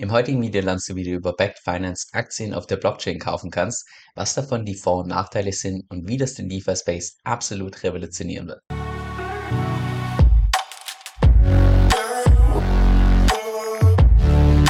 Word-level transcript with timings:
Im 0.00 0.12
heutigen 0.12 0.40
Video 0.40 0.62
lernst 0.62 0.88
du, 0.88 0.94
wie 0.94 1.04
du 1.04 1.10
über 1.10 1.34
Backed 1.34 1.58
Finance 1.58 2.06
Aktien 2.12 2.54
auf 2.54 2.66
der 2.66 2.78
Blockchain 2.78 3.18
kaufen 3.18 3.50
kannst, 3.50 3.86
was 4.14 4.32
davon 4.32 4.64
die 4.64 4.74
Vor- 4.74 5.00
und 5.00 5.08
Nachteile 5.08 5.52
sind 5.52 5.84
und 5.90 6.08
wie 6.08 6.16
das 6.16 6.32
den 6.32 6.48
DeFi-Space 6.48 7.18
absolut 7.22 7.82
revolutionieren 7.82 8.48
wird. 8.48 8.79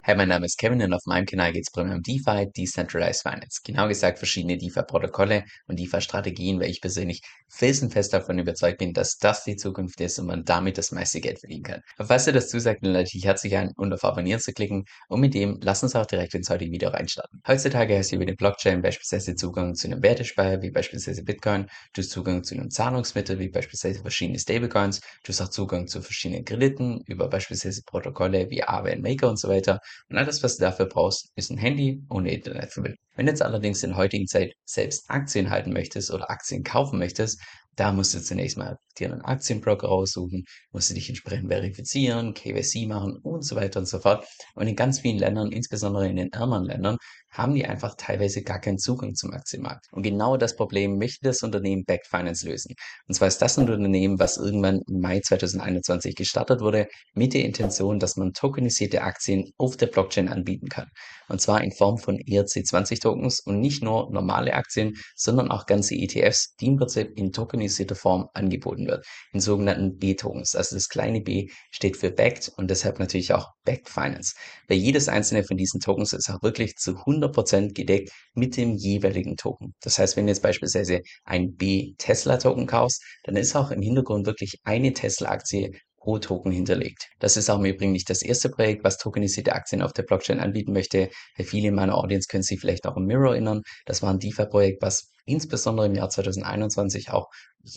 Hey, 0.02 0.16
mein 0.16 0.28
Name 0.28 0.46
ist 0.46 0.58
Kevin 0.58 0.80
und 0.80 0.94
auf 0.94 1.04
meinem 1.04 1.26
Kanal 1.26 1.52
geht 1.52 1.64
es 1.66 1.70
primär 1.70 1.94
um 1.94 2.02
DeFi, 2.02 2.50
Decentralized 2.56 3.20
Finance. 3.20 3.60
Genau 3.62 3.86
gesagt 3.86 4.18
verschiedene 4.18 4.56
DeFi-Protokolle 4.56 5.44
und 5.66 5.78
DeFi-Strategien, 5.78 6.58
weil 6.58 6.70
ich 6.70 6.80
persönlich 6.80 7.20
felsenfest 7.48 8.14
davon 8.14 8.38
überzeugt 8.38 8.78
bin, 8.78 8.94
dass 8.94 9.18
das 9.18 9.44
die 9.44 9.56
Zukunft 9.56 10.00
ist 10.00 10.18
und 10.18 10.26
man 10.26 10.44
damit 10.44 10.78
das 10.78 10.90
meiste 10.92 11.20
Geld 11.20 11.40
verdienen 11.40 11.64
kann. 11.64 11.80
Aber 11.98 12.08
falls 12.08 12.24
dir 12.24 12.32
das 12.32 12.48
zusagt, 12.48 12.82
dann 12.82 12.92
lade 12.92 13.08
ich 13.12 13.24
herzlich 13.24 13.54
ein, 13.56 13.72
und 13.76 13.92
auf 13.92 14.02
Abonnieren 14.04 14.40
zu 14.40 14.52
klicken 14.52 14.84
und 15.08 15.20
mit 15.20 15.34
dem 15.34 15.58
lass 15.62 15.82
uns 15.82 15.94
auch 15.94 16.06
direkt 16.06 16.34
ins 16.34 16.48
heutige 16.48 16.72
Video 16.72 16.88
reinstarten. 16.88 17.42
Heutzutage 17.46 17.98
hast 17.98 18.10
du 18.10 18.16
über 18.16 18.26
die 18.26 18.34
Blockchain 18.34 18.80
beispielsweise 18.80 19.34
Zugang 19.34 19.74
zu 19.74 19.86
einem 19.86 20.02
Wertespeicher, 20.02 20.62
wie 20.62 20.70
beispielsweise 20.70 21.22
Bitcoin, 21.22 21.66
du 21.92 22.00
hast 22.00 22.10
Zugang 22.10 22.42
zu 22.42 22.54
einem 22.54 22.70
Zahlungsmittel, 22.70 23.38
wie 23.38 23.50
beispielsweise 23.50 24.00
verschiedene 24.00 24.38
Stablecoins, 24.38 25.00
du 25.24 25.28
hast 25.28 25.40
auch 25.42 25.50
Zugang 25.50 25.86
zu 25.88 26.00
verschiedenen 26.00 26.44
Krediten 26.46 27.02
über 27.06 27.28
beispielsweise 27.28 27.82
Protokolle 27.84 28.48
wie 28.48 28.62
Aave 28.64 28.92
und 28.92 29.02
Maker 29.02 29.28
und 29.28 29.38
so 29.38 29.48
weiter 29.48 29.80
und 30.08 30.18
alles, 30.18 30.42
was 30.42 30.56
du 30.56 30.62
dafür 30.64 30.86
brauchst, 30.86 31.30
ist 31.36 31.50
ein 31.50 31.58
Handy 31.58 32.02
ohne 32.08 32.32
Internetverbindung. 32.32 32.98
Wenn 33.14 33.26
du 33.26 33.32
jetzt 33.32 33.42
allerdings 33.42 33.82
in 33.82 33.90
der 33.90 33.98
heutigen 33.98 34.26
Zeit 34.26 34.54
selbst 34.64 35.10
Aktien 35.10 35.50
halten 35.50 35.72
möchtest 35.72 36.10
oder 36.10 36.30
Aktien 36.30 36.62
kaufen 36.62 36.98
möchtest, 36.98 37.40
da 37.76 37.92
musst 37.92 38.14
du 38.14 38.20
zunächst 38.20 38.58
mal 38.58 38.78
dir 38.98 39.12
einen 39.12 39.22
Aktienbroker 39.22 39.88
raussuchen, 39.88 40.44
musst 40.72 40.90
du 40.90 40.94
dich 40.94 41.08
entsprechend 41.08 41.48
verifizieren, 41.48 42.34
KYC 42.34 42.86
machen 42.86 43.16
und 43.22 43.44
so 43.44 43.56
weiter 43.56 43.80
und 43.80 43.86
so 43.86 43.98
fort. 43.98 44.26
Und 44.54 44.66
in 44.66 44.76
ganz 44.76 45.00
vielen 45.00 45.18
Ländern, 45.18 45.52
insbesondere 45.52 46.08
in 46.08 46.16
den 46.16 46.32
ärmeren 46.32 46.64
Ländern, 46.64 46.98
haben 47.30 47.54
die 47.54 47.64
einfach 47.64 47.94
teilweise 47.96 48.42
gar 48.42 48.60
keinen 48.60 48.78
Zugang 48.78 49.14
zum 49.14 49.32
Aktienmarkt. 49.32 49.86
Und 49.92 50.02
genau 50.02 50.36
das 50.36 50.56
Problem 50.56 50.98
möchte 50.98 51.20
das 51.22 51.42
Unternehmen 51.42 51.84
Back 51.84 52.06
Finance 52.06 52.46
lösen. 52.48 52.74
Und 53.06 53.14
zwar 53.14 53.28
ist 53.28 53.38
das 53.38 53.56
ein 53.56 53.70
Unternehmen, 53.70 54.18
was 54.18 54.36
irgendwann 54.36 54.80
im 54.88 55.00
Mai 55.00 55.20
2021 55.20 56.16
gestartet 56.16 56.60
wurde, 56.60 56.88
mit 57.14 57.32
der 57.34 57.44
Intention, 57.44 58.00
dass 58.00 58.16
man 58.16 58.32
tokenisierte 58.32 59.02
Aktien 59.02 59.52
auf 59.58 59.76
der 59.76 59.86
Blockchain 59.86 60.28
anbieten 60.28 60.68
kann. 60.68 60.88
Und 61.28 61.40
zwar 61.40 61.62
in 61.62 61.70
Form 61.70 61.98
von 61.98 62.16
ERC20 62.18 63.00
Tokens 63.00 63.40
und 63.40 63.60
nicht 63.60 63.82
nur 63.82 64.10
normale 64.10 64.52
Aktien, 64.54 64.94
sondern 65.14 65.50
auch 65.52 65.66
ganze 65.66 65.94
ETFs, 65.94 66.56
die 66.56 66.66
im 66.66 66.76
Prinzip 66.76 67.12
in 67.16 67.30
tokenisierter 67.60 67.94
Form 67.94 68.28
angeboten 68.34 68.86
wird, 68.86 69.06
in 69.32 69.40
sogenannten 69.40 69.98
B-Tokens. 69.98 70.54
Also 70.54 70.76
das 70.76 70.88
kleine 70.88 71.20
B 71.20 71.48
steht 71.70 71.96
für 71.96 72.10
Backed 72.10 72.50
und 72.56 72.70
deshalb 72.70 72.98
natürlich 72.98 73.32
auch 73.32 73.48
Backed 73.64 73.88
Finance. 73.88 74.34
Weil 74.68 74.78
jedes 74.78 75.08
einzelne 75.08 75.44
von 75.44 75.56
diesen 75.56 75.80
Tokens 75.80 76.12
ist 76.12 76.30
auch 76.30 76.42
wirklich 76.42 76.76
zu 76.76 76.92
100% 76.92 77.74
gedeckt 77.74 78.10
mit 78.34 78.56
dem 78.56 78.74
jeweiligen 78.76 79.36
Token. 79.36 79.74
Das 79.82 79.98
heißt, 79.98 80.16
wenn 80.16 80.26
du 80.26 80.32
jetzt 80.32 80.42
beispielsweise 80.42 81.00
ein 81.24 81.54
B-Tesla-Token 81.54 82.66
kaufst, 82.66 83.02
dann 83.24 83.36
ist 83.36 83.54
auch 83.54 83.70
im 83.70 83.82
Hintergrund 83.82 84.26
wirklich 84.26 84.58
eine 84.64 84.92
Tesla-Aktie 84.92 85.72
pro 86.00 86.18
Token 86.18 86.50
hinterlegt. 86.50 87.08
Das 87.18 87.36
ist 87.36 87.50
auch 87.50 87.58
im 87.58 87.66
Übrigen 87.66 87.92
nicht 87.92 88.10
das 88.10 88.22
erste 88.22 88.48
Projekt, 88.48 88.84
was 88.84 88.96
tokenisierte 88.96 89.52
Aktien 89.52 89.82
auf 89.82 89.92
der 89.92 90.02
Blockchain 90.02 90.40
anbieten 90.40 90.72
möchte. 90.72 91.10
Viele 91.36 91.68
in 91.68 91.74
meiner 91.74 91.96
Audience 91.96 92.26
können 92.28 92.42
sich 92.42 92.58
vielleicht 92.58 92.86
auch 92.86 92.96
an 92.96 93.04
Mirror 93.04 93.32
erinnern. 93.32 93.62
Das 93.86 94.02
war 94.02 94.10
ein 94.10 94.18
DeFi-Projekt, 94.18 94.82
was 94.82 95.12
insbesondere 95.26 95.86
im 95.86 95.94
Jahr 95.94 96.08
2021 96.08 97.10
auch 97.10 97.28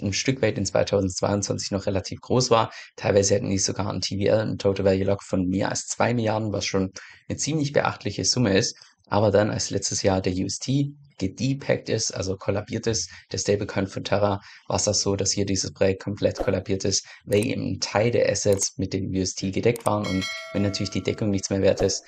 ein 0.02 0.14
Stück 0.14 0.42
weit 0.42 0.58
in 0.58 0.66
2022 0.66 1.72
noch 1.72 1.86
relativ 1.86 2.22
groß 2.22 2.50
war. 2.50 2.72
Teilweise 2.96 3.36
hatten 3.36 3.50
die 3.50 3.58
sogar 3.58 3.92
ein 3.92 4.02
TVL, 4.02 4.40
ein 4.40 4.58
Total 4.58 4.86
Value 4.86 5.04
Lock 5.04 5.24
von 5.24 5.48
mehr 5.48 5.70
als 5.70 5.88
zwei 5.88 6.14
Milliarden, 6.14 6.54
was 6.54 6.66
schon 6.66 6.92
eine 7.28 7.38
ziemlich 7.38 7.74
beachtliche 7.74 8.24
Summe 8.24 8.58
ist. 8.58 8.78
Aber 9.08 9.32
dann, 9.32 9.52
als 9.52 9.70
letztes 9.70 10.02
Jahr 10.02 10.22
der 10.22 10.34
UST 10.34 10.70
gedepackt 11.18 11.90
ist, 11.90 12.12
also 12.12 12.38
kollabiert 12.38 12.88
ist, 12.88 13.10
der 13.32 13.38
Stablecoin 13.38 13.88
von 13.88 14.04
Terra, 14.04 14.40
war 14.68 14.76
es 14.76 14.88
auch 14.88 14.94
so, 14.94 15.16
dass 15.16 15.32
hier 15.32 15.46
dieses 15.46 15.74
Projekt 15.74 16.04
komplett 16.04 16.38
kollabiert 16.38 16.86
ist, 16.86 17.06
weil 17.26 17.46
eben 17.46 17.74
ein 17.74 17.80
Teil 17.80 18.12
der 18.12 18.30
Assets 18.30 18.78
mit 18.78 18.94
dem 18.94 19.10
UST 19.10 19.54
gedeckt 19.54 19.86
waren 19.86 20.06
und 20.06 20.26
wenn 20.54 20.62
natürlich 20.62 20.92
die 20.92 21.04
Deckung 21.04 21.30
nichts 21.30 21.50
mehr 21.50 21.62
wert 21.62 21.82
ist, 21.82 22.04